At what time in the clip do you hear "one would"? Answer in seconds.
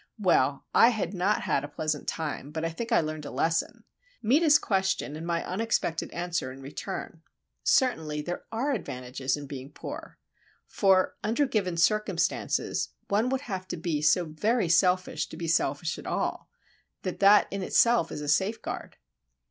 13.09-13.41